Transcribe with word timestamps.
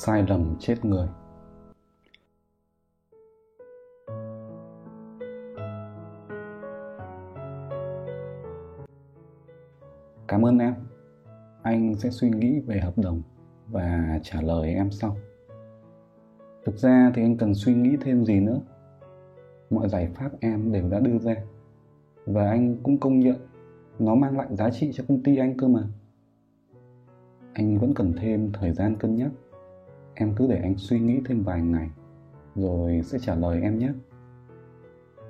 sai 0.00 0.24
lầm 0.28 0.56
chết 0.58 0.84
người. 0.84 1.08
Cảm 10.28 10.46
ơn 10.46 10.58
em. 10.58 10.74
Anh 11.62 11.94
sẽ 11.94 12.10
suy 12.10 12.30
nghĩ 12.30 12.60
về 12.60 12.80
hợp 12.80 12.98
đồng 12.98 13.22
và 13.68 14.20
trả 14.22 14.40
lời 14.40 14.74
em 14.74 14.90
sau. 14.90 15.16
Thực 16.64 16.76
ra 16.76 17.12
thì 17.14 17.22
anh 17.22 17.36
cần 17.36 17.54
suy 17.54 17.74
nghĩ 17.74 17.96
thêm 18.00 18.24
gì 18.24 18.40
nữa. 18.40 18.60
Mọi 19.70 19.88
giải 19.88 20.08
pháp 20.14 20.30
em 20.40 20.72
đều 20.72 20.88
đã 20.88 21.00
đưa 21.00 21.18
ra. 21.18 21.36
Và 22.26 22.50
anh 22.50 22.76
cũng 22.82 23.00
công 23.00 23.20
nhận 23.20 23.36
nó 23.98 24.14
mang 24.14 24.38
lại 24.38 24.48
giá 24.50 24.70
trị 24.70 24.90
cho 24.94 25.04
công 25.08 25.22
ty 25.22 25.36
anh 25.36 25.56
cơ 25.56 25.68
mà. 25.68 25.82
Anh 27.52 27.78
vẫn 27.78 27.94
cần 27.94 28.12
thêm 28.20 28.52
thời 28.52 28.72
gian 28.72 28.96
cân 28.96 29.16
nhắc 29.16 29.30
em 30.20 30.34
cứ 30.36 30.46
để 30.46 30.60
anh 30.62 30.74
suy 30.76 31.00
nghĩ 31.00 31.20
thêm 31.24 31.42
vài 31.42 31.62
ngày, 31.62 31.90
rồi 32.54 33.00
sẽ 33.04 33.18
trả 33.18 33.34
lời 33.34 33.62
em 33.62 33.78
nhé 33.78 33.92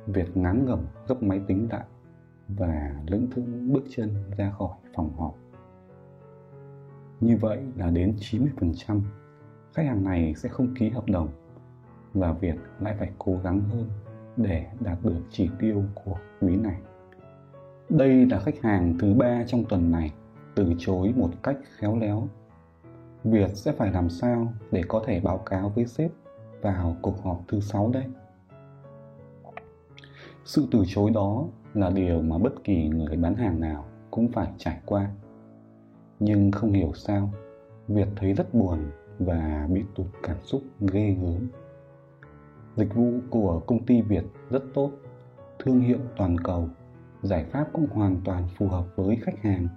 Việt 0.07 0.37
ngán 0.37 0.65
ngẩm 0.65 0.87
gấp 1.09 1.23
máy 1.23 1.41
tính 1.47 1.69
lại 1.71 1.85
và 2.49 2.95
lững 3.07 3.31
thững 3.31 3.73
bước 3.73 3.83
chân 3.91 4.15
ra 4.37 4.51
khỏi 4.59 4.77
phòng 4.95 5.13
họp. 5.17 5.35
Như 7.21 7.37
vậy 7.37 7.63
là 7.77 7.91
đến 7.91 8.17
90% 8.21 9.01
khách 9.75 9.87
hàng 9.87 10.05
này 10.05 10.35
sẽ 10.35 10.49
không 10.49 10.75
ký 10.75 10.91
hợp 10.91 11.07
đồng 11.07 11.29
và 12.15 12.33
Việt 12.33 12.57
lại 12.81 12.95
phải 12.99 13.11
cố 13.19 13.41
gắng 13.45 13.61
hơn 13.61 13.89
để 14.37 14.67
đạt 14.81 14.99
được 15.03 15.23
chỉ 15.31 15.51
tiêu 15.59 15.85
của 16.05 16.17
quý 16.41 16.57
này. 16.57 16.81
Đây 17.89 18.27
là 18.27 18.41
khách 18.41 18.63
hàng 18.63 18.99
thứ 19.01 19.15
ba 19.15 19.45
trong 19.47 19.65
tuần 19.65 19.91
này 19.91 20.13
từ 20.55 20.73
chối 20.79 21.13
một 21.17 21.31
cách 21.43 21.57
khéo 21.79 21.99
léo. 21.99 22.29
Việt 23.31 23.51
sẽ 23.55 23.73
phải 23.73 23.93
làm 23.93 24.11
sao 24.11 24.53
để 24.71 24.83
có 24.89 25.03
thể 25.07 25.21
báo 25.21 25.39
cáo 25.39 25.69
với 25.69 25.87
sếp 25.87 26.11
vào 26.61 26.97
cuộc 27.03 27.23
họp 27.23 27.41
thứ 27.49 27.61
sáu 27.61 27.91
đây? 27.93 28.05
Sự 30.45 30.67
từ 30.71 30.85
chối 30.87 31.11
đó 31.11 31.45
là 31.75 31.91
điều 31.91 32.23
mà 32.23 32.39
bất 32.39 32.65
kỳ 32.65 32.89
người 32.89 33.17
bán 33.17 33.35
hàng 33.35 33.61
nào 33.61 33.85
cũng 34.11 34.29
phải 34.33 34.49
trải 34.59 34.81
qua. 34.87 35.11
Nhưng 36.21 36.53
không 36.53 36.73
hiểu 36.73 36.93
sao, 36.95 37.31
Việt 37.89 38.09
thấy 38.17 38.33
rất 38.33 38.55
buồn 38.55 38.79
và 39.19 39.69
bị 39.73 39.83
tụt 39.95 40.07
cảm 40.23 40.37
xúc 40.43 40.63
ghê 40.93 41.17
gớm. 41.23 41.49
Dịch 42.77 42.95
vụ 42.95 43.13
của 43.31 43.61
công 43.67 43.87
ty 43.87 44.03
Việt 44.03 44.25
rất 44.51 44.63
tốt, 44.75 44.91
thương 45.59 45.81
hiệu 45.81 45.99
toàn 46.17 46.39
cầu, 46.39 46.69
giải 47.23 47.45
pháp 47.45 47.69
cũng 47.73 47.87
hoàn 47.87 48.21
toàn 48.25 48.49
phù 48.57 48.69
hợp 48.69 48.85
với 48.97 49.17
khách 49.17 49.39
hàng, 49.43 49.69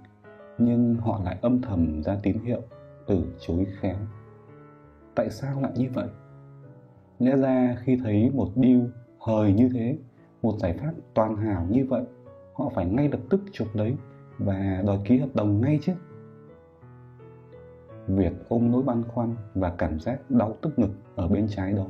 nhưng 0.58 0.94
họ 0.94 1.20
lại 1.24 1.38
âm 1.42 1.62
thầm 1.62 2.02
ra 2.02 2.18
tín 2.22 2.38
hiệu 2.44 2.62
từ 3.12 3.24
chối 3.40 3.66
khéo. 3.80 3.96
Tại 5.14 5.30
sao 5.30 5.60
lại 5.60 5.72
như 5.76 5.88
vậy? 5.94 6.08
Lẽ 7.18 7.36
ra 7.36 7.76
khi 7.84 7.98
thấy 8.04 8.30
một 8.34 8.48
deal 8.56 8.80
hời 9.18 9.52
như 9.52 9.68
thế, 9.68 9.98
một 10.42 10.54
giải 10.58 10.78
pháp 10.78 10.92
toàn 11.14 11.36
hảo 11.36 11.66
như 11.70 11.86
vậy, 11.88 12.02
họ 12.54 12.70
phải 12.74 12.86
ngay 12.86 13.08
lập 13.08 13.20
tức 13.30 13.40
chụp 13.52 13.68
lấy 13.74 13.96
và 14.38 14.82
đòi 14.86 14.98
ký 15.04 15.18
hợp 15.18 15.28
đồng 15.34 15.60
ngay 15.60 15.78
chứ. 15.82 15.92
Việt 18.06 18.32
ôm 18.48 18.70
nỗi 18.70 18.82
băn 18.82 19.02
khoăn 19.02 19.34
và 19.54 19.74
cảm 19.78 20.00
giác 20.00 20.30
đau 20.30 20.56
tức 20.62 20.78
ngực 20.78 20.90
ở 21.14 21.28
bên 21.28 21.46
trái 21.48 21.72
đó 21.72 21.86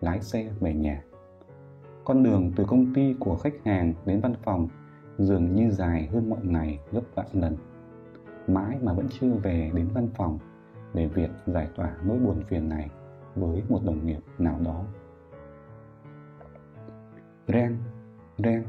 lái 0.00 0.20
xe 0.20 0.50
về 0.60 0.74
nhà. 0.74 1.02
Con 2.04 2.22
đường 2.22 2.52
từ 2.56 2.64
công 2.64 2.94
ty 2.94 3.14
của 3.20 3.36
khách 3.36 3.54
hàng 3.64 3.94
đến 4.06 4.20
văn 4.20 4.34
phòng 4.42 4.68
dường 5.18 5.54
như 5.54 5.70
dài 5.70 6.08
hơn 6.12 6.30
mọi 6.30 6.40
ngày 6.42 6.78
gấp 6.92 7.02
vạn 7.14 7.26
lần. 7.32 7.56
Mãi 8.46 8.78
mà 8.82 8.92
vẫn 8.92 9.06
chưa 9.20 9.32
về 9.32 9.70
đến 9.74 9.88
văn 9.94 10.08
phòng 10.14 10.38
để 10.94 11.06
Việt 11.06 11.30
giải 11.46 11.68
tỏa 11.76 11.96
nỗi 12.04 12.18
buồn 12.18 12.42
phiền 12.48 12.68
này 12.68 12.90
với 13.36 13.62
một 13.68 13.80
đồng 13.84 14.06
nghiệp 14.06 14.20
nào 14.38 14.60
đó. 14.64 14.84
Ren, 17.48 17.76
ren. 18.38 18.64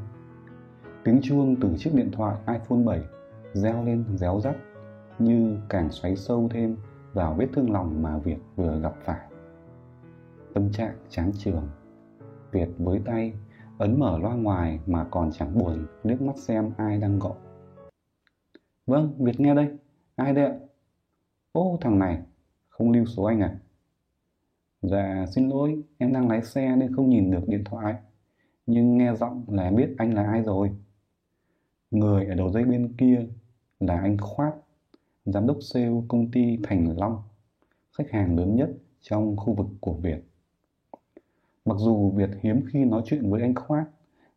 Tiếng 1.03 1.19
chuông 1.24 1.56
từ 1.62 1.69
chiếc 1.78 1.91
điện 1.94 2.12
thoại 2.12 2.36
iPhone 2.47 2.84
7 2.86 3.02
reo 3.53 3.84
lên 3.86 4.06
réo 4.16 4.40
rắt 4.40 4.56
như 5.19 5.58
càng 5.69 5.90
xoáy 5.90 6.16
sâu 6.16 6.50
thêm 6.52 6.78
vào 7.13 7.34
vết 7.34 7.47
thương 7.53 7.72
lòng 7.72 8.02
mà 8.02 8.18
Việt 8.18 8.38
vừa 8.56 8.80
gặp 8.80 8.94
phải. 9.03 9.19
Tâm 10.53 10.72
trạng 10.72 10.96
chán 11.09 11.31
trường, 11.38 11.69
Việt 12.52 12.69
với 12.78 13.02
tay 13.06 13.34
ấn 13.78 14.00
mở 14.00 14.18
loa 14.18 14.34
ngoài 14.34 14.80
mà 14.86 15.06
còn 15.12 15.31
chẳng 15.31 15.59
buồn 15.59 15.86
nước 16.03 16.22
mắt 16.22 16.38
xem 16.38 16.72
ai 16.78 16.97
đang 16.97 17.19
gọi. 17.19 17.38
Vâng, 18.88 19.13
Việt 19.19 19.40
nghe 19.40 19.56
đây. 19.56 19.78
Ai 20.16 20.34
đây 20.34 20.46
ạ? 20.46 20.53
Ô, 21.56 21.78
thằng 21.82 22.00
này, 22.00 22.22
không 22.70 22.92
lưu 22.92 23.06
số 23.06 23.24
anh 23.24 23.40
à? 23.40 23.60
Dạ, 24.82 25.26
xin 25.32 25.50
lỗi, 25.50 25.82
em 25.98 26.14
đang 26.14 26.30
lái 26.30 26.42
xe 26.42 26.76
nên 26.76 26.96
không 26.96 27.10
nhìn 27.10 27.32
được 27.32 27.48
điện 27.48 27.64
thoại. 27.66 27.96
Nhưng 28.66 28.98
nghe 28.98 29.16
giọng 29.16 29.46
là 29.48 29.64
em 29.64 29.76
biết 29.76 29.90
anh 29.98 30.14
là 30.14 30.24
ai 30.24 30.44
rồi. 30.44 30.72
Người 31.92 32.26
ở 32.26 32.36
đầu 32.36 32.52
dây 32.52 32.64
bên 32.64 32.94
kia 32.98 33.28
là 33.80 34.00
anh 34.00 34.18
Khoát, 34.18 34.54
giám 35.26 35.48
đốc 35.48 35.58
sale 35.62 36.02
công 36.08 36.32
ty 36.32 36.60
Thành 36.64 36.98
Long, 36.98 37.22
khách 37.98 38.12
hàng 38.12 38.38
lớn 38.38 38.56
nhất 38.56 38.70
trong 39.02 39.38
khu 39.38 39.54
vực 39.54 39.68
của 39.80 39.94
Việt. 39.94 40.24
Mặc 41.66 41.78
dù 41.78 42.12
Việt 42.12 42.30
hiếm 42.42 42.66
khi 42.74 42.86
nói 42.86 43.02
chuyện 43.06 43.32
với 43.32 43.42
anh 43.42 43.56
Khoát, 43.56 43.88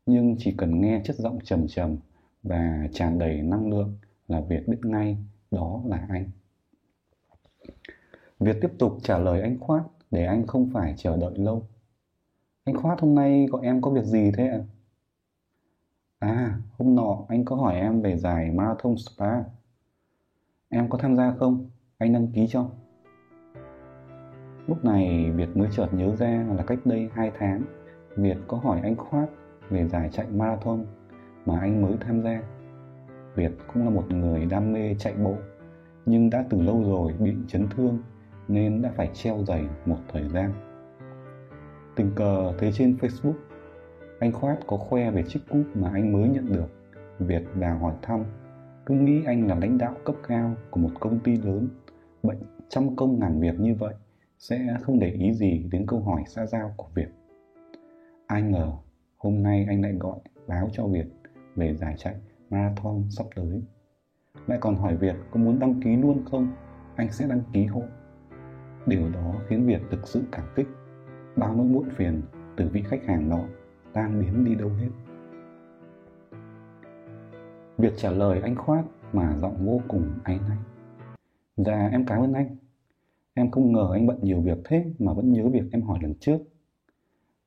nhưng 0.06 0.37
chỉ 0.39 0.55
cần 0.59 0.81
nghe 0.81 1.00
chất 1.05 1.17
giọng 1.17 1.39
trầm 1.45 1.67
trầm 1.69 1.97
và 2.43 2.89
tràn 2.93 3.19
đầy 3.19 3.43
năng 3.43 3.71
lượng 3.71 3.97
là 4.29 4.41
Việt 4.41 4.69
biết 4.69 4.79
ngay 4.83 5.17
đó 5.50 5.83
là 5.87 6.06
anh. 6.09 6.31
Việt 8.41 8.56
tiếp 8.61 8.71
tục 8.79 8.99
trả 9.03 9.19
lời 9.19 9.41
anh 9.41 9.59
Khoát 9.61 9.83
để 10.11 10.27
anh 10.27 10.47
không 10.47 10.71
phải 10.73 10.95
chờ 10.97 11.17
đợi 11.17 11.33
lâu. 11.37 11.67
Anh 12.65 12.77
Khoát 12.77 13.01
hôm 13.01 13.15
nay 13.15 13.47
gọi 13.51 13.62
em 13.65 13.83
có 13.83 13.91
việc 13.91 14.05
gì 14.05 14.31
thế 14.37 14.49
ạ? 14.49 14.61
À, 16.19 16.59
hôm 16.79 16.95
nọ 16.95 17.25
anh 17.29 17.45
có 17.45 17.56
hỏi 17.56 17.75
em 17.75 18.03
về 18.03 18.17
giải 18.17 18.51
Marathon 18.51 18.97
Spa. 18.97 19.43
Em 20.69 20.91
có 20.91 20.99
tham 20.99 21.17
gia 21.17 21.34
không? 21.39 21.67
Anh 21.99 22.12
đăng 22.12 22.27
ký 22.33 22.47
cho. 22.51 22.71
Lúc 24.67 24.85
này 24.85 25.31
Việt 25.31 25.56
mới 25.56 25.69
chợt 25.73 25.89
nhớ 25.93 26.17
ra 26.17 26.47
là 26.56 26.62
cách 26.67 26.79
đây 26.85 27.11
2 27.15 27.33
tháng 27.39 27.62
Việt 28.17 28.37
có 28.49 28.56
hỏi 28.56 28.81
anh 28.83 28.97
Khoát 28.97 29.29
về 29.71 29.89
giải 29.89 30.09
chạy 30.12 30.27
marathon 30.31 30.87
mà 31.47 31.61
anh 31.61 31.83
mới 31.83 31.93
tham 32.00 32.23
gia. 32.23 32.43
Việt 33.35 33.53
cũng 33.73 33.85
là 33.85 33.91
một 33.91 34.05
người 34.11 34.47
đam 34.47 34.73
mê 34.73 34.95
chạy 34.99 35.15
bộ 35.15 35.35
nhưng 36.08 36.30
đã 36.30 36.44
từ 36.50 36.60
lâu 36.60 36.84
rồi 36.84 37.12
bị 37.19 37.34
chấn 37.46 37.66
thương 37.76 37.98
nên 38.48 38.82
đã 38.82 38.92
phải 38.96 39.10
treo 39.14 39.44
giày 39.44 39.64
một 39.86 39.98
thời 40.12 40.28
gian. 40.28 40.52
Tình 41.96 42.10
cờ 42.14 42.52
thấy 42.58 42.72
trên 42.72 42.96
Facebook 43.00 43.34
anh 44.19 44.32
Khoát 44.32 44.58
có 44.66 44.76
khoe 44.76 45.10
về 45.10 45.22
chiếc 45.22 45.41
cúp 45.48 45.62
mà 45.74 45.91
anh 45.92 46.12
mới 46.12 46.28
nhận 46.28 46.52
được. 46.52 46.66
Việt 47.19 47.42
vào 47.54 47.78
hỏi 47.78 47.94
thăm, 48.02 48.24
cứ 48.86 48.94
nghĩ 48.94 49.22
anh 49.26 49.46
là 49.46 49.54
lãnh 49.54 49.78
đạo 49.78 49.94
cấp 50.04 50.16
cao 50.28 50.54
của 50.70 50.80
một 50.80 50.91
công 51.00 51.19
ty 51.19 51.36
lớn, 51.36 51.69
bệnh 52.22 52.38
trăm 52.69 52.96
công 52.96 53.19
ngàn 53.20 53.40
việc 53.40 53.60
như 53.60 53.75
vậy 53.75 53.94
sẽ 54.38 54.76
không 54.82 54.98
để 54.98 55.10
ý 55.10 55.32
gì 55.32 55.69
đến 55.72 55.86
câu 55.86 56.00
hỏi 56.00 56.22
xã 56.26 56.46
giao 56.46 56.75
của 56.76 56.88
Việt. 56.94 57.08
Ai 58.26 58.42
ngờ 58.42 58.72
hôm 59.16 59.42
nay 59.42 59.66
anh 59.69 59.82
lại 59.82 59.92
gọi 59.92 60.19
báo 60.46 60.69
cho 60.72 60.86
Việt 60.86 61.06
về 61.56 61.75
giải 61.75 61.94
chạy 61.98 62.14
marathon 62.50 63.04
sắp 63.10 63.26
tới. 63.36 63.62
Lại 64.48 64.59
còn 64.60 64.76
hỏi 64.76 64.97
Việt 64.97 65.14
có 65.31 65.41
muốn 65.41 65.59
đăng 65.59 65.81
ký 65.81 65.97
luôn 65.97 66.25
không, 66.31 66.48
anh 66.97 67.12
sẽ 67.12 67.26
đăng 67.28 67.42
ký 67.53 67.64
hộ. 67.64 67.82
Điều 68.86 69.10
đó 69.10 69.34
khiến 69.48 69.66
Việt 69.66 69.81
thực 69.91 70.09
sự 70.09 70.25
cảm 70.32 70.44
kích. 70.56 70.66
Bao 71.37 71.55
nỗi 71.55 71.67
muộn 71.67 71.88
phiền 71.90 72.23
từ 72.56 72.69
vị 72.73 72.82
khách 72.82 73.05
hàng 73.05 73.31
đó 73.31 73.40
tan 73.93 74.20
biến 74.20 74.44
đi 74.44 74.55
đâu 74.55 74.69
hết. 74.69 74.88
Việt 77.78 77.93
trả 77.96 78.11
lời 78.11 78.40
anh 78.40 78.56
khoát 78.56 78.84
mà 79.12 79.37
giọng 79.37 79.67
vô 79.67 79.81
cùng 79.88 80.11
áy 80.25 80.40
náy. 80.49 80.58
Dạ 81.56 81.88
em 81.93 82.05
cảm 82.06 82.23
ơn 82.23 82.32
anh. 82.32 82.56
Em 83.34 83.50
không 83.50 83.73
ngờ 83.73 83.90
anh 83.93 84.06
bận 84.06 84.19
nhiều 84.23 84.40
việc 84.40 84.58
thế 84.64 84.84
mà 84.99 85.12
vẫn 85.12 85.32
nhớ 85.32 85.49
việc 85.49 85.64
em 85.73 85.82
hỏi 85.82 85.99
lần 86.02 86.14
trước. 86.14 86.38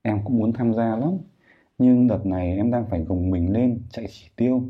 Em 0.01 0.19
cũng 0.23 0.37
muốn 0.37 0.53
tham 0.53 0.73
gia 0.73 0.95
lắm, 0.95 1.17
nhưng 1.77 2.07
đợt 2.07 2.25
này 2.25 2.57
em 2.57 2.71
đang 2.71 2.85
phải 2.89 3.03
gồng 3.03 3.29
mình 3.29 3.53
lên 3.53 3.81
chạy 3.89 4.05
chỉ 4.09 4.29
tiêu. 4.35 4.63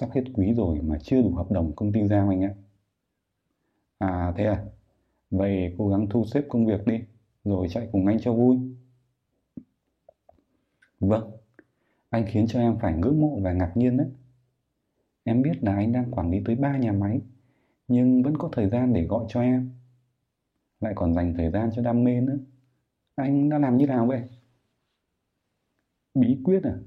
Sắp 0.00 0.10
hết 0.14 0.22
quý 0.34 0.54
rồi 0.54 0.80
mà 0.82 0.98
chưa 1.02 1.22
đủ 1.22 1.34
hợp 1.34 1.50
đồng 1.50 1.72
công 1.76 1.92
ty 1.92 2.06
giao 2.06 2.28
anh 2.28 2.42
ạ. 2.42 2.54
À 3.98 4.32
thế 4.36 4.44
à? 4.44 4.64
Vậy 5.30 5.74
cố 5.78 5.88
gắng 5.88 6.06
thu 6.10 6.24
xếp 6.24 6.44
công 6.48 6.66
việc 6.66 6.86
đi, 6.86 7.00
rồi 7.44 7.66
chạy 7.70 7.88
cùng 7.92 8.06
anh 8.06 8.18
cho 8.20 8.32
vui. 8.32 8.56
Vâng, 11.00 11.30
anh 12.10 12.24
khiến 12.28 12.46
cho 12.48 12.60
em 12.60 12.78
phải 12.80 12.92
ngưỡng 12.92 13.20
mộ 13.20 13.40
và 13.42 13.52
ngạc 13.52 13.72
nhiên 13.74 13.96
đấy. 13.96 14.06
Em 15.24 15.42
biết 15.42 15.52
là 15.60 15.74
anh 15.74 15.92
đang 15.92 16.10
quản 16.10 16.30
lý 16.30 16.38
tới 16.44 16.56
3 16.56 16.76
nhà 16.76 16.92
máy, 16.92 17.20
nhưng 17.88 18.22
vẫn 18.22 18.36
có 18.38 18.48
thời 18.52 18.68
gian 18.68 18.92
để 18.92 19.06
gọi 19.06 19.24
cho 19.28 19.40
em. 19.40 19.70
Lại 20.80 20.92
còn 20.96 21.14
dành 21.14 21.34
thời 21.36 21.50
gian 21.50 21.70
cho 21.74 21.82
đam 21.82 22.04
mê 22.04 22.20
nữa. 22.20 22.38
Anh 23.14 23.48
đã 23.48 23.58
làm 23.58 23.76
như 23.76 23.86
nào 23.86 24.06
vậy? 24.06 24.22
Bí 26.14 26.38
quyết 26.44 26.62
à? 26.62 26.78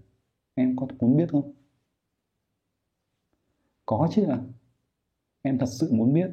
Em 0.56 0.76
có 0.76 0.88
muốn 1.00 1.18
biết 1.18 1.30
không? 1.32 1.59
Có 3.90 4.10
chứ 4.12 4.26
ạ. 4.26 4.38
À? 4.38 4.46
Em 5.42 5.58
thật 5.58 5.66
sự 5.66 5.94
muốn 5.94 6.14
biết 6.14 6.32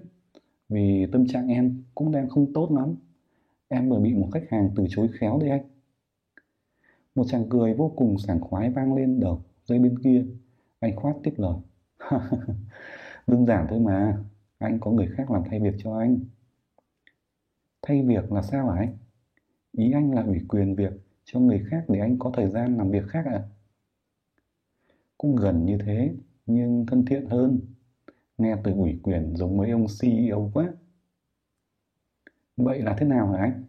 vì 0.68 1.06
tâm 1.12 1.26
trạng 1.26 1.48
em 1.48 1.82
cũng 1.94 2.12
đang 2.12 2.28
không 2.28 2.52
tốt 2.52 2.72
lắm 2.72 2.96
Em 3.68 3.88
vừa 3.88 3.98
bị 3.98 4.14
một 4.14 4.28
khách 4.32 4.44
hàng 4.50 4.70
từ 4.76 4.86
chối 4.88 5.08
khéo 5.20 5.38
đấy 5.38 5.50
anh. 5.50 5.64
Một 7.14 7.24
chàng 7.28 7.48
cười 7.50 7.74
vô 7.74 7.92
cùng 7.96 8.18
sảng 8.18 8.40
khoái 8.40 8.70
vang 8.70 8.94
lên 8.94 9.20
đầu 9.20 9.42
dây 9.64 9.78
bên 9.78 9.98
kia. 9.98 10.24
Anh 10.80 10.96
khoát 10.96 11.16
tiếp 11.22 11.34
lời. 11.36 11.56
Đơn 13.26 13.46
giản 13.46 13.66
thôi 13.70 13.80
mà, 13.80 14.18
anh 14.58 14.78
có 14.80 14.90
người 14.90 15.08
khác 15.16 15.30
làm 15.30 15.42
thay 15.50 15.60
việc 15.60 15.74
cho 15.78 15.98
anh. 15.98 16.18
Thay 17.82 18.02
việc 18.02 18.32
là 18.32 18.42
sao 18.42 18.70
hả 18.70 18.78
anh? 18.78 18.96
Ý 19.72 19.92
anh 19.92 20.14
là 20.14 20.22
ủy 20.22 20.40
quyền 20.48 20.74
việc 20.74 20.92
cho 21.24 21.40
người 21.40 21.64
khác 21.70 21.84
để 21.88 22.00
anh 22.00 22.18
có 22.18 22.30
thời 22.34 22.50
gian 22.50 22.76
làm 22.76 22.90
việc 22.90 23.04
khác 23.08 23.26
ạ? 23.26 23.32
À? 23.32 23.48
Cũng 25.18 25.36
gần 25.36 25.66
như 25.66 25.78
thế, 25.86 26.14
nhưng 26.46 26.86
thân 26.86 27.04
thiện 27.04 27.26
hơn. 27.26 27.60
Nghe 28.38 28.56
từ 28.64 28.72
ủy 28.72 29.00
quyền 29.02 29.36
giống 29.36 29.56
mấy 29.56 29.70
ông 29.70 29.86
CEO 30.00 30.50
quá. 30.54 30.74
Vậy 32.56 32.82
là 32.82 32.96
thế 32.98 33.06
nào 33.06 33.32
hả 33.32 33.38
anh? 33.38 33.64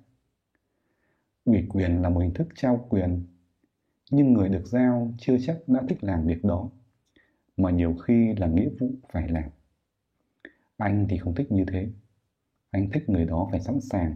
Ủy 1.46 1.66
quyền 1.70 2.02
là 2.02 2.10
một 2.10 2.20
hình 2.20 2.34
thức 2.34 2.48
trao 2.56 2.86
quyền, 2.90 3.26
nhưng 4.12 4.34
người 4.34 4.50
được 4.50 4.66
giao 4.66 5.14
chưa 5.18 5.38
chắc 5.42 5.58
đã 5.68 5.84
thích 5.90 6.04
làm 6.04 6.28
việc 6.28 6.44
đó, 6.44 6.70
mà 7.58 7.72
nhiều 7.72 7.96
khi 7.96 8.34
là 8.38 8.48
nghĩa 8.48 8.70
vụ 8.80 8.92
phải 9.12 9.28
làm. 9.30 9.50
Anh 10.78 11.06
thì 11.10 11.18
không 11.18 11.36
thích 11.36 11.52
như 11.52 11.66
thế. 11.72 11.90
Anh 12.72 12.90
thích 12.94 13.10
người 13.10 13.26
đó 13.26 13.48
phải 13.52 13.60
sẵn 13.62 13.80
sàng 13.82 14.16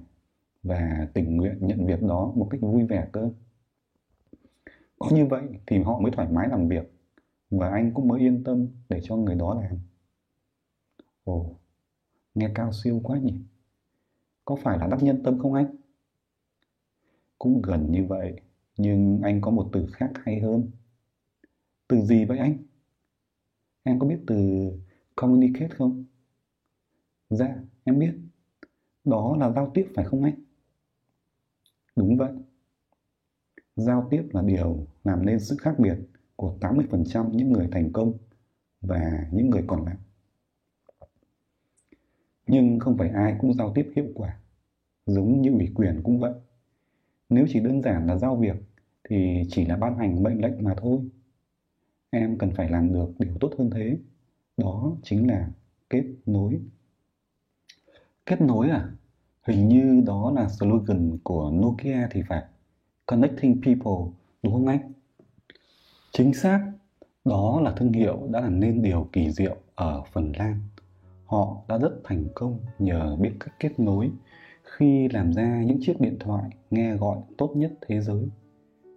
và 0.63 1.07
tình 1.13 1.37
nguyện 1.37 1.57
nhận 1.61 1.85
việc 1.85 2.01
đó 2.01 2.33
một 2.35 2.47
cách 2.51 2.61
vui 2.61 2.85
vẻ 2.85 3.07
cơ. 3.11 3.29
Có 4.99 5.09
như 5.11 5.25
vậy 5.25 5.43
thì 5.67 5.79
họ 5.79 5.99
mới 5.99 6.11
thoải 6.11 6.27
mái 6.31 6.47
làm 6.49 6.67
việc 6.67 6.90
và 7.51 7.69
anh 7.69 7.91
cũng 7.93 8.07
mới 8.07 8.19
yên 8.19 8.43
tâm 8.43 8.67
để 8.89 8.99
cho 9.03 9.15
người 9.15 9.35
đó 9.35 9.61
làm. 9.61 9.79
Ồ, 11.23 11.55
nghe 12.35 12.49
cao 12.55 12.71
siêu 12.73 13.01
quá 13.03 13.17
nhỉ? 13.17 13.33
Có 14.45 14.55
phải 14.55 14.77
là 14.77 14.87
đắc 14.87 15.03
nhân 15.03 15.21
tâm 15.23 15.39
không 15.39 15.53
anh? 15.53 15.75
Cũng 17.39 17.61
gần 17.61 17.91
như 17.91 18.05
vậy, 18.05 18.41
nhưng 18.77 19.21
anh 19.23 19.41
có 19.41 19.51
một 19.51 19.69
từ 19.73 19.87
khác 19.93 20.11
hay 20.15 20.39
hơn. 20.39 20.71
Từ 21.87 22.01
gì 22.01 22.25
vậy 22.25 22.37
anh? 22.37 22.57
Em 23.83 23.99
có 23.99 24.07
biết 24.07 24.19
từ 24.27 24.35
communicate 25.15 25.75
không? 25.75 26.05
Dạ, 27.29 27.55
em 27.83 27.99
biết. 27.99 28.13
Đó 29.03 29.37
là 29.39 29.51
giao 29.51 29.71
tiếp 29.73 29.87
phải 29.95 30.05
không 30.05 30.23
anh? 30.23 30.35
Đúng 31.95 32.17
vậy. 32.17 32.31
Giao 33.75 34.07
tiếp 34.11 34.23
là 34.33 34.41
điều 34.41 34.87
làm 35.03 35.25
nên 35.25 35.39
sự 35.39 35.55
khác 35.59 35.75
biệt 35.79 35.97
của 36.41 36.55
80% 36.59 37.31
những 37.31 37.51
người 37.51 37.67
thành 37.71 37.91
công 37.93 38.13
và 38.81 39.27
những 39.31 39.49
người 39.49 39.63
còn 39.67 39.85
lại. 39.85 39.95
Nhưng 42.47 42.79
không 42.79 42.97
phải 42.97 43.09
ai 43.09 43.35
cũng 43.39 43.53
giao 43.53 43.73
tiếp 43.75 43.91
hiệu 43.95 44.05
quả, 44.15 44.37
giống 45.05 45.41
như 45.41 45.51
ủy 45.51 45.71
quyền 45.75 46.01
cũng 46.03 46.19
vậy. 46.19 46.33
Nếu 47.29 47.45
chỉ 47.49 47.59
đơn 47.59 47.81
giản 47.81 48.07
là 48.07 48.17
giao 48.17 48.35
việc 48.35 48.55
thì 49.09 49.43
chỉ 49.49 49.65
là 49.65 49.77
ban 49.77 49.97
hành 49.97 50.23
mệnh 50.23 50.41
lệnh 50.41 50.63
mà 50.63 50.75
thôi. 50.77 50.99
Em 52.09 52.37
cần 52.37 52.51
phải 52.55 52.69
làm 52.69 52.93
được 52.93 53.11
điều 53.19 53.33
tốt 53.39 53.51
hơn 53.57 53.69
thế. 53.69 53.97
Đó 54.57 54.97
chính 55.03 55.27
là 55.27 55.49
kết 55.89 56.05
nối. 56.25 56.61
Kết 58.25 58.41
nối 58.41 58.69
à? 58.69 58.91
Hình 59.47 59.67
như 59.67 60.03
đó 60.05 60.31
là 60.35 60.49
slogan 60.49 61.17
của 61.23 61.51
Nokia 61.51 62.07
thì 62.11 62.21
phải. 62.27 62.43
Connecting 63.05 63.61
people, 63.61 64.11
đúng 64.43 64.53
không 64.53 64.67
anh? 64.67 64.91
Chính 66.13 66.33
xác, 66.33 66.71
đó 67.25 67.61
là 67.63 67.71
thương 67.71 67.93
hiệu 67.93 68.27
đã 68.29 68.41
làm 68.41 68.59
nên 68.59 68.81
điều 68.81 69.07
kỳ 69.13 69.31
diệu 69.31 69.55
ở 69.75 70.03
Phần 70.11 70.31
Lan. 70.37 70.59
Họ 71.25 71.57
đã 71.67 71.77
rất 71.77 71.91
thành 72.03 72.25
công 72.35 72.59
nhờ 72.79 73.15
biết 73.19 73.31
cách 73.39 73.53
kết 73.59 73.79
nối 73.79 74.11
khi 74.63 75.07
làm 75.07 75.33
ra 75.33 75.63
những 75.63 75.77
chiếc 75.81 76.01
điện 76.01 76.17
thoại 76.19 76.49
nghe 76.71 76.95
gọi 76.95 77.17
tốt 77.37 77.53
nhất 77.55 77.71
thế 77.87 78.01
giới. 78.01 78.29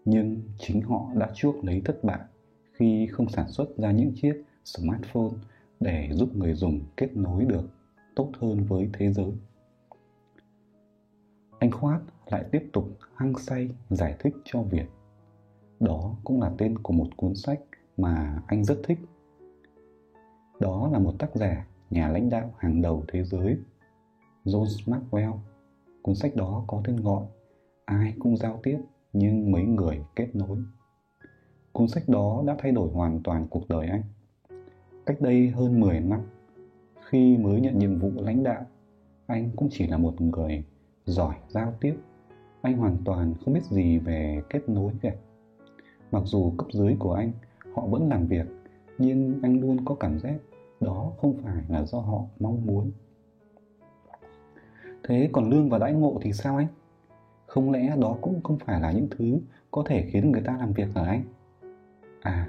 Nhưng 0.05 0.43
chính 0.58 0.82
họ 0.82 1.06
đã 1.14 1.31
chuốc 1.34 1.64
lấy 1.64 1.82
thất 1.84 2.05
bại 2.05 2.20
khi 2.72 3.06
không 3.06 3.28
sản 3.28 3.49
xuất 3.49 3.78
ra 3.78 3.90
những 3.90 4.12
chiếc 4.22 4.44
smartphone 4.64 5.31
để 5.81 6.08
giúp 6.12 6.37
người 6.37 6.55
dùng 6.55 6.81
kết 6.96 7.17
nối 7.17 7.44
được 7.44 7.70
tốt 8.17 8.31
hơn 8.40 8.64
với 8.64 8.90
thế 8.93 9.12
giới. 9.12 9.32
Anh 11.58 11.70
Khoát 11.70 12.00
lại 12.26 12.44
tiếp 12.52 12.69
tục 12.72 12.99
hăng 13.14 13.38
say 13.38 13.69
giải 13.90 14.17
thích 14.19 14.34
cho 14.44 14.62
Việt. 14.62 14.87
Đó 15.84 16.16
cũng 16.25 16.40
là 16.40 16.50
tên 16.58 16.78
của 16.78 16.92
một 16.92 17.06
cuốn 17.16 17.34
sách 17.34 17.60
mà 17.96 18.42
anh 18.46 18.64
rất 18.64 18.81
thích. 18.84 18.98
Đó 20.60 20.88
là 20.92 20.98
một 20.98 21.12
tác 21.19 21.34
giả, 21.34 21.66
nhà 21.90 22.08
lãnh 22.08 22.31
đạo 22.31 22.54
hàng 22.58 22.82
đầu 22.82 23.04
thế 23.08 23.25
giới, 23.25 23.56
John 24.44 24.64
Maxwell. 24.64 25.32
Cuốn 26.02 26.14
sách 26.14 26.36
đó 26.36 26.64
có 26.66 26.82
tên 26.84 26.96
gọi 26.96 27.25
Ai 27.84 28.14
cũng 28.19 28.36
giao 28.36 28.60
tiếp 28.62 28.78
nhưng 29.12 29.52
mấy 29.52 29.64
người 29.64 30.04
kết 30.16 30.28
nối. 30.34 30.58
Cuốn 31.72 31.88
sách 31.88 32.08
đó 32.08 32.42
đã 32.46 32.56
thay 32.58 32.72
đổi 32.72 32.90
hoàn 32.92 33.20
toàn 33.25 33.46
cuộc 33.50 33.69
đời 33.69 33.86
anh. 33.86 34.02
Cách 35.06 35.20
đây 35.20 35.48
hơn 35.48 35.81
10 35.81 36.00
năm, 36.00 36.20
khi 37.10 37.36
mới 37.36 37.60
nhận 37.60 37.78
nhiệm 37.78 37.98
vụ 37.98 38.10
lãnh 38.14 38.42
đạo, 38.42 38.66
anh 39.26 39.50
cũng 39.56 39.69
chỉ 39.70 39.86
là 39.86 39.96
một 39.96 40.20
người 40.20 40.64
giỏi 41.04 41.34
giao 41.48 41.75
tiếp 41.81 41.94
anh 42.64 42.76
hoàn 42.76 42.96
toàn 43.04 43.34
không 43.44 43.54
biết 43.54 43.64
gì 43.64 43.98
về 43.98 44.42
kết 44.50 44.69
nối 44.69 44.92
cả 45.02 45.14
mặc 46.14 46.22
dù 46.25 46.52
cấp 46.58 46.66
dưới 46.72 46.96
của 46.99 47.12
anh, 47.12 47.32
họ 47.75 47.87
vẫn 47.87 48.08
làm 48.08 48.26
việc, 48.26 48.46
nhưng 48.99 49.40
anh 49.43 49.61
luôn 49.61 49.84
có 49.84 49.94
cảm 49.94 50.19
giác 50.19 50.37
đó 50.81 51.12
không 51.19 51.34
phải 51.43 51.62
là 51.69 51.84
do 51.84 51.99
họ 51.99 52.22
mong 52.40 52.66
muốn. 52.66 52.90
Thế 55.02 55.28
còn 55.32 55.50
lương 55.50 55.69
và 55.69 55.78
đãi 55.78 55.93
ngộ 55.93 56.19
thì 56.22 56.32
sao 56.32 56.56
anh? 56.56 56.66
Không 57.46 57.70
lẽ 57.70 57.96
đó 58.00 58.16
cũng 58.20 58.43
không 58.43 58.58
phải 58.58 58.81
là 58.81 58.93
những 58.93 59.08
thứ 59.11 59.38
có 59.70 59.82
thể 59.87 60.08
khiến 60.11 60.32
người 60.32 60.43
ta 60.44 60.56
làm 60.56 60.72
việc 60.72 60.88
ở 60.94 61.05
anh? 61.05 61.25
À 62.20 62.49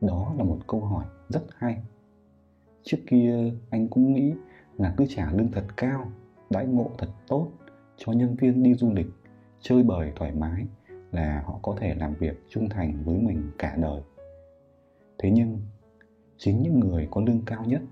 đó 0.00 0.34
là 0.38 0.44
một 0.44 0.58
câu 0.66 0.80
hỏi 0.80 1.04
rất 1.28 1.42
hay. 1.56 1.82
Trước 2.82 2.98
kia 3.06 3.52
anh 3.70 3.88
cũng 3.88 4.14
nghĩ 4.14 4.34
là 4.76 4.94
cứ 4.96 5.04
trả 5.08 5.32
lương 5.32 5.52
thật 5.52 5.64
cao, 5.76 6.12
đãi 6.50 6.66
ngộ 6.66 6.90
thật 6.98 7.08
tốt, 7.28 7.48
cho 7.96 8.12
nhân 8.12 8.36
viên 8.36 8.62
đi 8.62 8.74
du 8.74 8.92
lịch, 8.92 9.10
chơi 9.60 9.82
bời 9.82 10.12
thoải 10.16 10.32
mái 10.32 10.66
là 11.12 11.42
họ 11.46 11.58
có 11.62 11.76
thể 11.80 11.94
làm 11.94 12.14
việc 12.14 12.42
trung 12.48 12.68
thành 12.68 13.04
với 13.04 13.18
mình 13.18 13.50
cả 13.58 13.76
đời 13.76 14.02
thế 15.18 15.30
nhưng 15.30 15.60
chính 16.36 16.62
những 16.62 16.80
người 16.80 17.08
có 17.10 17.20
lương 17.26 17.42
cao 17.46 17.64
nhất 17.64 17.82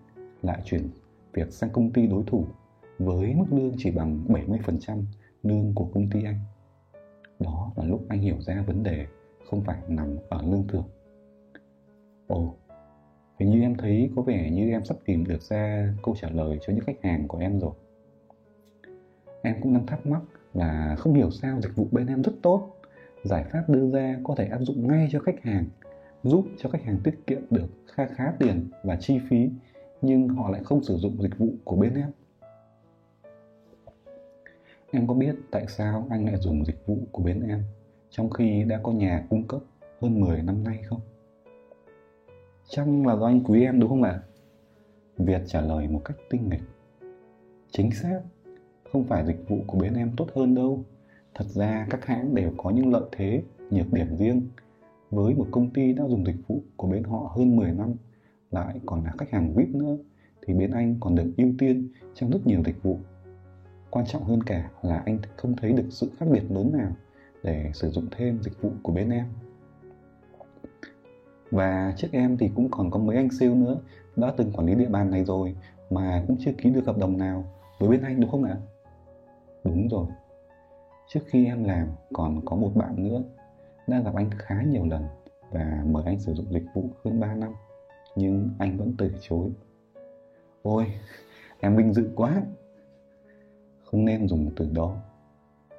lại 0.43 0.63
chuyển 0.65 0.89
việc 1.33 1.53
sang 1.53 1.71
công 1.71 1.93
ty 1.93 2.07
đối 2.07 2.25
thủ 2.27 2.47
với 2.99 3.35
mức 3.35 3.45
lương 3.51 3.73
chỉ 3.79 3.91
bằng 3.91 4.25
70% 4.29 5.03
lương 5.43 5.75
của 5.75 5.85
công 5.95 6.11
ty 6.11 6.25
anh. 6.25 6.39
Đó 7.39 7.73
là 7.77 7.85
lúc 7.85 8.05
anh 8.09 8.21
hiểu 8.21 8.41
ra 8.41 8.65
vấn 8.67 8.83
đề 8.83 9.07
không 9.51 9.65
phải 9.65 9.79
nằm 9.89 10.17
ở 10.29 10.43
lương 10.43 10.67
thưởng. 10.69 10.85
Ồ, 12.27 12.55
hình 13.39 13.51
như 13.51 13.61
em 13.61 13.75
thấy 13.77 14.11
có 14.17 14.23
vẻ 14.23 14.51
như 14.51 14.71
em 14.71 14.85
sắp 14.85 14.97
tìm 15.05 15.25
được 15.25 15.43
ra 15.43 15.95
câu 16.03 16.15
trả 16.21 16.31
lời 16.31 16.59
cho 16.67 16.73
những 16.73 16.85
khách 16.85 17.03
hàng 17.03 17.29
của 17.29 17.39
em 17.39 17.61
rồi. 17.61 17.73
Em 19.43 19.57
cũng 19.63 19.75
đang 19.75 19.87
thắc 19.87 20.07
mắc 20.07 20.23
là 20.55 20.97
không 20.99 21.15
hiểu 21.15 21.31
sao 21.31 21.61
dịch 21.61 21.77
vụ 21.77 21.89
bên 21.91 22.07
em 22.07 22.23
rất 22.23 22.33
tốt. 22.43 22.76
Giải 23.27 23.45
pháp 23.53 23.65
đưa 23.69 23.91
ra 23.91 24.17
có 24.25 24.35
thể 24.35 24.47
áp 24.47 24.59
dụng 24.61 24.89
ngay 24.89 25.09
cho 25.11 25.21
khách 25.21 25.43
hàng, 25.43 25.67
giúp 26.23 26.45
cho 26.59 26.69
khách 26.71 26.83
hàng 26.85 26.99
tiết 27.05 27.27
kiệm 27.27 27.41
được 27.51 27.67
kha 27.87 28.07
khá 28.07 28.33
tiền 28.39 28.71
và 28.83 28.97
chi 28.97 29.19
phí, 29.29 29.51
nhưng 30.03 30.29
họ 30.29 30.51
lại 30.51 30.65
không 30.65 30.83
sử 30.83 30.97
dụng 30.97 31.23
dịch 31.23 31.39
vụ 31.39 31.49
của 31.65 31.77
bên 31.77 31.95
em. 31.95 32.11
Em 34.91 35.07
có 35.07 35.15
biết 35.15 35.35
tại 35.51 35.67
sao 35.69 36.07
anh 36.11 36.25
lại 36.25 36.37
dùng 36.37 36.65
dịch 36.65 36.87
vụ 36.87 36.99
của 37.13 37.23
bên 37.23 37.49
em 37.49 37.63
trong 38.11 38.31
khi 38.31 38.65
đã 38.65 38.81
có 38.83 38.93
nhà 38.93 39.27
cung 39.31 39.49
cấp 39.49 39.61
hơn 40.01 40.21
10 40.21 40.43
năm 40.43 40.65
nay 40.65 40.83
không? 40.87 41.01
Chắc 42.69 42.89
là 43.07 43.17
do 43.17 43.27
anh 43.27 43.45
quý 43.45 43.63
em 43.63 43.81
đúng 43.81 43.89
không 43.89 44.03
ạ? 44.03 44.21
Việt 45.17 45.43
trả 45.47 45.61
lời 45.61 45.89
một 45.89 46.01
cách 46.05 46.17
tinh 46.31 46.49
nghịch. 46.49 46.63
Chính 47.71 47.93
xác, 47.93 48.21
không 48.93 49.05
phải 49.05 49.27
dịch 49.27 49.49
vụ 49.49 49.59
của 49.67 49.79
bên 49.79 49.95
em 49.95 50.13
tốt 50.17 50.29
hơn 50.35 50.55
đâu 50.55 50.85
thật 51.37 51.47
ra 51.49 51.87
các 51.91 52.05
hãng 52.05 52.35
đều 52.35 52.53
có 52.57 52.71
những 52.71 52.93
lợi 52.93 53.03
thế 53.13 53.43
nhược 53.71 53.93
điểm 53.93 54.17
riêng 54.17 54.49
với 55.11 55.35
một 55.35 55.47
công 55.51 55.71
ty 55.71 55.93
đã 55.93 56.05
dùng 56.09 56.27
dịch 56.27 56.49
vụ 56.49 56.63
của 56.77 56.89
bên 56.89 57.05
họ 57.05 57.33
hơn 57.37 57.57
10 57.57 57.73
năm, 57.73 57.95
lại 58.51 58.81
còn 58.87 59.05
là 59.05 59.13
khách 59.19 59.31
hàng 59.31 59.55
VIP 59.55 59.69
nữa, 59.69 59.97
thì 60.47 60.55
bên 60.55 60.71
anh 60.71 60.97
còn 61.01 61.15
được 61.15 61.33
ưu 61.37 61.49
tiên 61.59 61.89
trong 62.15 62.31
rất 62.31 62.47
nhiều 62.47 62.63
dịch 62.67 62.83
vụ 62.83 62.99
quan 63.91 64.07
trọng 64.07 64.25
hơn 64.25 64.43
cả 64.43 64.71
là 64.83 65.03
anh 65.07 65.19
không 65.37 65.57
thấy 65.57 65.73
được 65.73 65.87
sự 65.91 66.11
khác 66.19 66.27
biệt 66.31 66.43
lớn 66.51 66.73
nào 66.73 66.93
để 67.43 67.71
sử 67.75 67.91
dụng 67.91 68.07
thêm 68.17 68.43
dịch 68.43 68.63
vụ 68.63 68.71
của 68.83 68.93
bên 68.93 69.11
em 69.11 69.27
và 71.51 71.95
trước 71.97 72.09
em 72.13 72.37
thì 72.37 72.51
cũng 72.55 72.69
còn 72.71 72.91
có 72.91 72.99
mấy 72.99 73.17
anh 73.17 73.31
sale 73.31 73.55
nữa, 73.55 73.79
đã 74.17 74.33
từng 74.37 74.53
quản 74.53 74.67
lý 74.67 74.75
địa 74.75 74.89
bàn 74.89 75.11
này 75.11 75.25
rồi 75.25 75.57
mà 75.91 76.25
cũng 76.27 76.37
chưa 76.41 76.53
ký 76.59 76.71
được 76.71 76.87
hợp 76.87 76.99
đồng 76.99 77.19
nào 77.19 77.45
với 77.79 77.89
bên 77.89 78.03
anh, 78.03 78.21
đúng 78.21 78.31
không 78.31 78.45
ạ? 78.45 78.57
Đúng 79.65 79.89
rồi. 79.89 80.07
Trước 81.09 81.21
khi 81.27 81.47
em 81.47 81.65
làm 81.65 81.89
còn 82.13 82.41
có 82.45 82.57
một 82.57 82.73
bạn 82.75 83.09
nữa 83.09 83.23
đã 83.87 84.01
gặp 84.01 84.15
anh 84.15 84.31
khá 84.39 84.63
nhiều 84.63 84.85
lần 84.87 85.05
và 85.51 85.83
mời 85.87 86.03
anh 86.07 86.21
sử 86.21 86.35
dụng 86.35 86.53
dịch 86.53 86.65
vụ 86.75 86.91
hơn 87.05 87.21
3 87.21 87.35
năm 87.35 87.53
nhưng 88.17 88.51
anh 88.59 88.77
vẫn 88.77 88.95
từ 88.99 89.13
chối. 89.21 89.51
Ôi, 90.63 90.87
em 91.61 91.77
vinh 91.77 91.93
dự 91.93 92.11
quá. 92.15 92.43
Không 93.85 94.05
nên 94.05 94.29
dùng 94.29 94.51
từ 94.57 94.69
đó. 94.75 94.97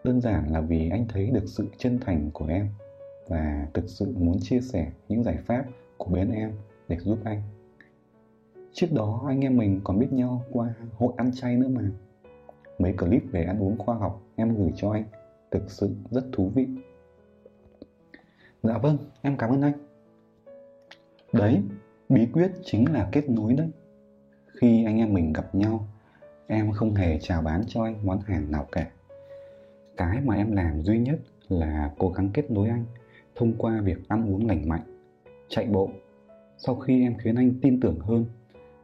đơn 0.03 0.21
giản 0.21 0.51
là 0.51 0.61
vì 0.61 0.89
anh 0.89 1.05
thấy 1.09 1.29
được 1.29 1.43
sự 1.45 1.67
chân 1.77 1.99
thành 1.99 2.29
của 2.33 2.45
em 2.45 2.69
và 3.27 3.67
thực 3.73 3.89
sự 3.89 4.13
muốn 4.17 4.37
chia 4.39 4.61
sẻ 4.61 4.91
những 5.09 5.23
giải 5.23 5.37
pháp 5.45 5.65
của 5.97 6.09
bên 6.09 6.31
em 6.31 6.51
để 6.87 6.97
giúp 6.99 7.17
anh 7.23 7.41
trước 8.73 8.87
đó 8.91 9.23
anh 9.27 9.41
em 9.41 9.57
mình 9.57 9.81
còn 9.83 9.99
biết 9.99 10.13
nhau 10.13 10.43
qua 10.51 10.73
hội 10.97 11.13
ăn 11.17 11.31
chay 11.33 11.55
nữa 11.55 11.67
mà 11.67 11.81
mấy 12.79 12.93
clip 12.93 13.23
về 13.31 13.43
ăn 13.43 13.59
uống 13.59 13.77
khoa 13.77 13.95
học 13.95 14.21
em 14.35 14.55
gửi 14.55 14.71
cho 14.75 14.91
anh 14.91 15.03
thực 15.51 15.71
sự 15.71 15.89
rất 16.11 16.25
thú 16.31 16.51
vị. 16.55 16.67
Dạ 18.63 18.77
vâng 18.77 18.97
em 19.21 19.37
cảm 19.37 19.49
ơn 19.49 19.61
anh. 19.61 19.73
Đấy, 21.33 21.61
bí 22.09 22.27
quyết 22.33 22.51
chính 22.63 22.93
là 22.93 23.09
kết 23.11 23.29
nối 23.29 23.53
đấy. 23.53 23.69
Khi 24.47 24.85
anh 24.85 24.97
em 24.97 25.13
mình 25.13 25.33
gặp 25.33 25.55
nhau, 25.55 25.87
em 26.47 26.71
không 26.71 26.95
hề 26.95 27.19
chào 27.21 27.41
bán 27.41 27.61
cho 27.67 27.83
anh 27.83 28.05
món 28.05 28.19
hàng 28.19 28.51
nào 28.51 28.67
cả. 28.71 28.91
Cái 29.97 30.21
mà 30.21 30.35
em 30.35 30.51
làm 30.51 30.81
duy 30.81 30.99
nhất 30.99 31.19
là 31.49 31.91
cố 31.97 32.09
gắng 32.09 32.29
kết 32.33 32.51
nối 32.51 32.69
anh 32.69 32.85
thông 33.35 33.53
qua 33.57 33.81
việc 33.81 33.97
ăn 34.07 34.33
uống 34.33 34.47
lành 34.47 34.69
mạnh, 34.69 34.81
chạy 35.49 35.67
bộ. 35.67 35.89
Sau 36.57 36.75
khi 36.75 37.01
em 37.01 37.17
khiến 37.17 37.35
anh 37.35 37.53
tin 37.61 37.79
tưởng 37.79 37.99
hơn 37.99 38.25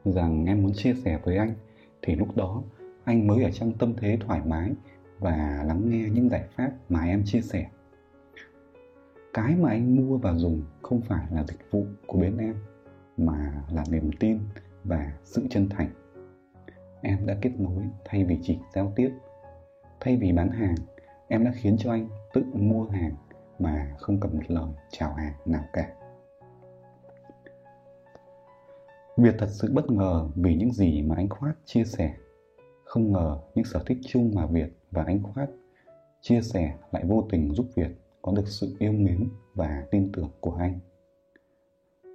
rằng 0.05 0.45
em 0.45 0.63
muốn 0.63 0.73
chia 0.73 0.93
sẻ 1.05 1.19
với 1.23 1.37
anh, 1.37 1.53
thì 2.01 2.15
lúc 2.15 2.37
đó 2.37 2.63
anh 3.03 3.27
mới 3.27 3.43
ở 3.43 3.51
trong 3.51 3.73
tâm 3.77 3.93
thế 3.97 4.17
thoải 4.19 4.41
mái 4.45 4.71
và 5.19 5.63
lắng 5.67 5.89
nghe 5.89 6.09
những 6.09 6.29
giải 6.29 6.47
pháp 6.55 6.71
mà 6.89 7.03
em 7.03 7.23
chia 7.25 7.41
sẻ. 7.41 7.65
Cái 9.33 9.55
mà 9.55 9.69
anh 9.69 9.95
mua 9.95 10.17
và 10.17 10.33
dùng 10.33 10.63
không 10.81 11.01
phải 11.01 11.27
là 11.31 11.43
dịch 11.43 11.71
vụ 11.71 11.85
của 12.07 12.17
bên 12.17 12.37
em, 12.37 12.55
mà 13.17 13.63
là 13.71 13.83
niềm 13.89 14.09
tin 14.19 14.39
và 14.83 15.13
sự 15.23 15.47
chân 15.49 15.69
thành. 15.69 15.89
Em 17.01 17.25
đã 17.25 17.37
kết 17.41 17.51
nối 17.57 17.83
thay 18.05 18.23
vì 18.23 18.39
chỉ 18.41 18.59
giao 18.75 18.93
tiếp. 18.95 19.11
Thay 19.99 20.17
vì 20.17 20.31
bán 20.31 20.49
hàng, 20.49 20.75
em 21.27 21.43
đã 21.43 21.51
khiến 21.55 21.75
cho 21.79 21.91
anh 21.91 22.09
tự 22.33 22.43
mua 22.53 22.85
hàng 22.85 23.15
mà 23.59 23.95
không 23.99 24.19
cần 24.19 24.35
một 24.35 24.43
lời 24.47 24.69
chào 24.89 25.13
hàng 25.13 25.33
nào 25.45 25.63
cả. 25.73 25.89
Việt 29.17 29.35
thật 29.39 29.49
sự 29.49 29.73
bất 29.73 29.91
ngờ 29.91 30.29
vì 30.35 30.55
những 30.55 30.71
gì 30.71 31.01
mà 31.01 31.15
anh 31.15 31.29
Khoát 31.29 31.55
chia 31.65 31.83
sẻ. 31.83 32.13
Không 32.85 33.11
ngờ 33.11 33.39
những 33.55 33.65
sở 33.65 33.83
thích 33.85 33.97
chung 34.07 34.31
mà 34.35 34.45
Việt 34.45 34.69
và 34.93 35.03
anh 35.03 35.23
Khoát 35.23 35.49
chia 36.21 36.41
sẻ 36.41 36.73
lại 36.91 37.03
vô 37.07 37.27
tình 37.31 37.53
giúp 37.53 37.65
Việt 37.75 37.89
có 38.21 38.31
được 38.35 38.47
sự 38.47 38.75
yêu 38.79 38.91
mến 38.91 39.29
và 39.55 39.83
tin 39.91 40.11
tưởng 40.11 40.29
của 40.39 40.55
anh. 40.55 40.79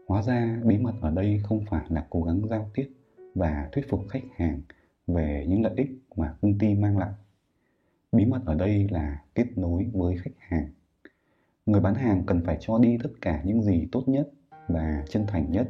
Hóa 0.07 0.23
ra 0.23 0.61
bí 0.65 0.79
mật 0.79 0.93
ở 1.01 1.11
đây 1.11 1.41
không 1.45 1.65
phải 1.71 1.87
là 1.89 2.07
cố 2.11 2.23
gắng 2.23 2.49
giao 2.51 2.71
tiếp 2.75 2.91
và 3.35 3.69
thuyết 3.73 3.89
phục 3.89 4.09
khách 4.09 4.25
hàng 4.37 4.61
về 5.07 5.47
những 5.49 5.63
lợi 5.63 5.73
ích 5.77 5.89
mà 6.17 6.35
công 6.41 6.59
ty 6.59 6.75
mang 6.75 6.99
lại. 6.99 7.13
Bí 8.13 8.25
mật 8.25 8.41
ở 8.47 8.55
đây 8.55 8.89
là 8.91 9.23
kết 9.35 9.47
nối 9.57 9.91
với 9.93 10.17
khách 10.17 10.39
hàng. 10.39 10.69
Người 11.67 11.81
bán 11.81 11.95
hàng 11.95 12.23
cần 12.27 12.43
phải 12.47 12.57
cho 12.61 12.79
đi 12.79 12.99
tất 13.03 13.11
cả 13.21 13.43
những 13.45 13.63
gì 13.63 13.89
tốt 13.93 14.03
nhất 14.07 14.31
và 14.69 15.05
chân 15.09 15.27
thành 15.27 15.53
nhất 15.53 15.69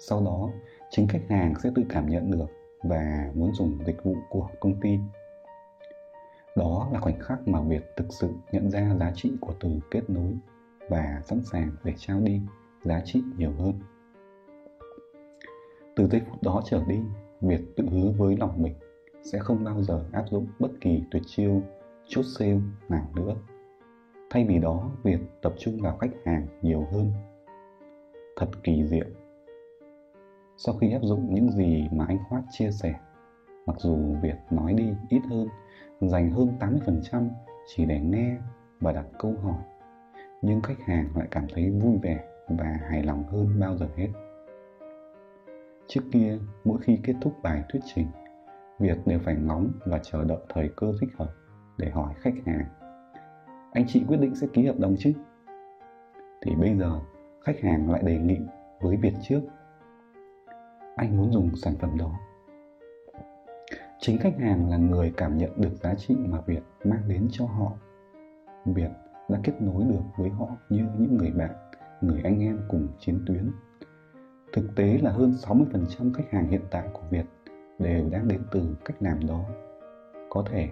sau 0.00 0.24
đó, 0.24 0.50
chính 0.90 1.08
khách 1.08 1.22
hàng 1.28 1.54
sẽ 1.62 1.70
tự 1.74 1.82
cảm 1.88 2.08
nhận 2.08 2.30
được 2.30 2.46
và 2.82 3.30
muốn 3.34 3.54
dùng 3.54 3.78
dịch 3.86 4.04
vụ 4.04 4.16
của 4.30 4.48
công 4.60 4.80
ty 4.80 4.98
đó 6.60 6.88
là 6.92 7.00
khoảnh 7.00 7.18
khắc 7.18 7.48
mà 7.48 7.60
việt 7.62 7.92
thực 7.96 8.06
sự 8.10 8.28
nhận 8.52 8.70
ra 8.70 8.94
giá 9.00 9.12
trị 9.14 9.32
của 9.40 9.52
từ 9.60 9.68
kết 9.90 10.10
nối 10.10 10.36
và 10.88 11.22
sẵn 11.24 11.42
sàng 11.42 11.70
để 11.84 11.94
trao 11.96 12.20
đi 12.20 12.40
giá 12.84 13.00
trị 13.04 13.22
nhiều 13.36 13.52
hơn. 13.58 13.72
Từ 15.96 16.08
giây 16.08 16.20
phút 16.28 16.42
đó 16.42 16.62
trở 16.64 16.84
đi 16.88 17.00
việt 17.40 17.60
tự 17.76 17.84
hứa 17.90 18.10
với 18.18 18.36
lòng 18.36 18.62
mình 18.62 18.74
sẽ 19.22 19.38
không 19.38 19.64
bao 19.64 19.82
giờ 19.82 20.04
áp 20.12 20.24
dụng 20.30 20.46
bất 20.58 20.70
kỳ 20.80 21.02
tuyệt 21.10 21.22
chiêu 21.26 21.62
chốt 22.08 22.24
sale 22.38 22.60
nào 22.88 23.06
nữa. 23.14 23.34
Thay 24.30 24.46
vì 24.48 24.58
đó 24.58 24.90
việt 25.02 25.20
tập 25.42 25.54
trung 25.58 25.78
vào 25.80 25.96
khách 25.96 26.12
hàng 26.24 26.46
nhiều 26.62 26.86
hơn. 26.92 27.12
Thật 28.36 28.48
kỳ 28.62 28.84
diệu. 28.84 29.06
Sau 30.56 30.74
khi 30.74 30.92
áp 30.92 31.02
dụng 31.02 31.34
những 31.34 31.52
gì 31.52 31.88
mà 31.92 32.04
anh 32.08 32.18
Khoát 32.28 32.44
chia 32.50 32.70
sẻ, 32.70 32.94
mặc 33.66 33.76
dù 33.78 33.96
Việt 34.22 34.36
nói 34.50 34.74
đi 34.74 34.92
ít 35.08 35.22
hơn, 35.30 35.48
dành 36.00 36.30
hơn 36.30 36.48
80% 36.60 37.28
chỉ 37.66 37.84
để 37.84 38.00
nghe 38.00 38.36
và 38.80 38.92
đặt 38.92 39.04
câu 39.18 39.34
hỏi, 39.42 39.62
nhưng 40.42 40.60
khách 40.60 40.80
hàng 40.80 41.08
lại 41.14 41.28
cảm 41.30 41.46
thấy 41.54 41.70
vui 41.70 41.98
vẻ 42.02 42.24
và 42.48 42.78
hài 42.90 43.02
lòng 43.02 43.24
hơn 43.24 43.60
bao 43.60 43.76
giờ 43.76 43.86
hết. 43.96 44.08
Trước 45.86 46.00
kia, 46.12 46.38
mỗi 46.64 46.78
khi 46.82 47.00
kết 47.04 47.14
thúc 47.20 47.32
bài 47.42 47.64
thuyết 47.68 47.80
trình, 47.94 48.06
Việt 48.78 48.98
đều 49.06 49.18
phải 49.24 49.34
ngóng 49.34 49.72
và 49.86 49.98
chờ 50.02 50.24
đợi 50.24 50.38
thời 50.48 50.70
cơ 50.76 50.92
thích 51.00 51.10
hợp 51.18 51.30
để 51.78 51.90
hỏi 51.90 52.14
khách 52.16 52.34
hàng 52.46 52.64
Anh 53.72 53.84
chị 53.86 54.04
quyết 54.08 54.20
định 54.20 54.34
sẽ 54.34 54.46
ký 54.52 54.66
hợp 54.66 54.78
đồng 54.78 54.96
chứ? 54.98 55.12
Thì 56.42 56.54
bây 56.54 56.76
giờ, 56.76 57.00
khách 57.44 57.60
hàng 57.60 57.90
lại 57.90 58.02
đề 58.02 58.18
nghị 58.18 58.38
với 58.80 58.96
Việt 58.96 59.14
trước 59.22 59.40
anh 60.96 61.16
muốn 61.16 61.32
dùng 61.32 61.56
sản 61.56 61.74
phẩm 61.80 61.98
đó 61.98 62.12
chính 64.02 64.18
khách 64.18 64.38
hàng 64.38 64.70
là 64.70 64.76
người 64.76 65.12
cảm 65.16 65.38
nhận 65.38 65.50
được 65.56 65.74
giá 65.74 65.94
trị 65.94 66.16
mà 66.18 66.40
việt 66.40 66.62
mang 66.84 67.02
đến 67.08 67.28
cho 67.30 67.46
họ. 67.46 67.72
Việt 68.66 68.90
đã 69.28 69.40
kết 69.44 69.62
nối 69.62 69.84
được 69.84 70.02
với 70.16 70.30
họ 70.30 70.46
như 70.68 70.86
những 70.98 71.16
người 71.16 71.30
bạn 71.30 71.50
người 72.00 72.20
anh 72.24 72.40
em 72.40 72.60
cùng 72.68 72.88
chiến 72.98 73.20
tuyến. 73.26 73.50
Thực 74.52 74.74
tế 74.76 74.98
là 75.02 75.10
hơn 75.10 75.30
60% 75.30 76.14
khách 76.14 76.30
hàng 76.30 76.48
hiện 76.48 76.60
tại 76.70 76.88
của 76.92 77.02
Việt 77.10 77.24
đều 77.78 78.08
đang 78.10 78.28
đến 78.28 78.40
từ 78.50 78.76
cách 78.84 78.96
làm 79.00 79.26
đó. 79.26 79.44
Có 80.30 80.44
thể 80.50 80.68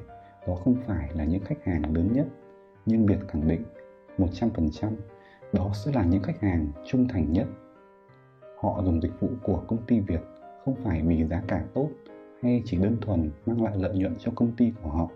đó 0.46 0.54
không 0.54 0.76
phải 0.86 1.10
là 1.14 1.24
những 1.24 1.44
khách 1.44 1.64
hàng 1.64 1.94
lớn 1.94 2.12
nhất, 2.12 2.26
nhưng 2.86 3.06
Việt 3.06 3.18
khẳng 3.28 3.48
định 3.48 3.62
100% 4.18 4.92
đó 5.52 5.70
sẽ 5.74 5.92
là 5.92 6.04
những 6.04 6.22
khách 6.22 6.40
hàng 6.40 6.72
trung 6.86 7.08
thành 7.08 7.32
nhất. 7.32 7.46
Họ 8.58 8.82
dùng 8.84 9.02
dịch 9.02 9.20
vụ 9.20 9.28
của 9.42 9.62
công 9.68 9.82
ty 9.86 10.00
Việt 10.00 10.20
không 10.64 10.74
phải 10.84 11.02
vì 11.02 11.24
giá 11.24 11.42
cả 11.48 11.64
tốt 11.74 11.88
hay 12.42 12.62
chỉ 12.64 12.76
đơn 12.76 12.96
thuần 13.00 13.30
mang 13.46 13.62
lại 13.62 13.74
lợi 13.76 13.94
nhuận 13.94 14.14
cho 14.18 14.32
công 14.34 14.52
ty 14.56 14.72
của 14.82 14.90
họ. 14.90 15.08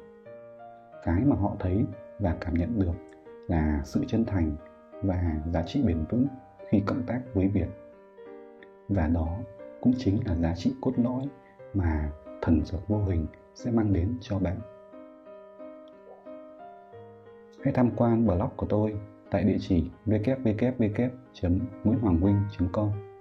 Cái 1.04 1.24
mà 1.24 1.36
họ 1.36 1.56
thấy 1.58 1.84
và 2.18 2.36
cảm 2.40 2.54
nhận 2.54 2.80
được 2.80 2.92
là 3.48 3.80
sự 3.84 4.04
chân 4.08 4.24
thành 4.24 4.56
và 5.02 5.40
giá 5.52 5.62
trị 5.62 5.82
bền 5.82 6.04
vững 6.10 6.26
khi 6.70 6.82
cộng 6.86 7.02
tác 7.06 7.20
với 7.34 7.48
Việt. 7.48 7.68
Và 8.88 9.08
đó 9.08 9.38
cũng 9.80 9.92
chính 9.98 10.26
là 10.26 10.34
giá 10.34 10.54
trị 10.54 10.74
cốt 10.80 10.92
lõi 10.96 11.28
mà 11.74 12.10
thần 12.42 12.64
dược 12.64 12.88
vô 12.88 12.98
hình 12.98 13.26
sẽ 13.54 13.70
mang 13.70 13.92
đến 13.92 14.16
cho 14.20 14.38
bạn. 14.38 14.60
Hãy 17.64 17.72
tham 17.72 17.90
quan 17.96 18.26
blog 18.26 18.50
của 18.56 18.66
tôi 18.66 18.96
tại 19.30 19.44
địa 19.44 19.56
chỉ 19.60 19.90
www.nguyễn 20.06 21.98
hoàng 22.00 22.20
com 22.72 23.11